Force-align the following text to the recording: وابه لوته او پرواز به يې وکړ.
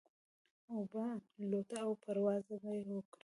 وابه 0.69 1.05
لوته 1.49 1.77
او 1.85 1.91
پرواز 2.03 2.41
به 2.61 2.69
يې 2.77 2.83
وکړ. 2.95 3.19